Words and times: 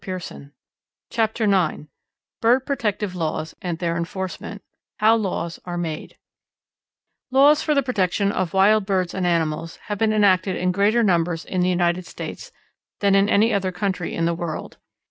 CHAPTER 1.11 1.43
IX 1.43 1.83
BIRD 2.41 2.65
PROTECTIVE 2.65 3.13
LAWS 3.13 3.53
AND 3.61 3.77
THEIR 3.77 3.97
ENFORCEMENT 3.97 4.63
HOW 4.97 5.15
LAWS 5.15 5.59
ARE 5.63 5.77
MADE 5.77 6.17
Laws 7.29 7.61
for 7.61 7.75
the 7.75 7.83
protection 7.83 8.31
of 8.31 8.51
wild 8.55 8.87
birds 8.87 9.13
and 9.13 9.27
animals 9.27 9.75
have 9.83 9.99
been 9.99 10.11
enacted 10.11 10.55
in 10.55 10.71
greater 10.71 11.03
numbers 11.03 11.45
in 11.45 11.61
the 11.61 11.69
United 11.69 12.07
States 12.07 12.51
than 12.99 13.13
in 13.13 13.29
any 13.29 13.53
other 13.53 13.71
country 13.71 14.15
in 14.15 14.25
the 14.25 14.33
world. 14.33 14.77